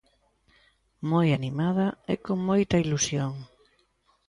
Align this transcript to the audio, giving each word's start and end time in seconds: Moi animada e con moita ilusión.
Moi 1.09 1.27
animada 1.37 1.87
e 2.13 2.15
con 2.25 2.37
moita 2.49 2.81
ilusión. 2.83 3.31